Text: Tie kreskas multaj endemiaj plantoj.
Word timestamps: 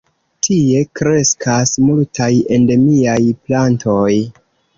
Tie 0.45 0.79
kreskas 0.99 1.73
multaj 1.89 2.31
endemiaj 2.59 3.19
plantoj. 3.45 4.09